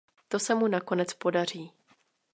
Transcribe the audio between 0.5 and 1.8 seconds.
mu nakonec podaří.